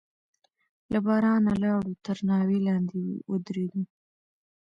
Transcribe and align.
له 0.91 0.99
بارانه 1.05 1.53
لاړو، 1.63 1.91
تر 2.05 2.17
ناوې 2.29 2.57
لاندې 2.67 2.99
ودرېدو. 3.31 3.81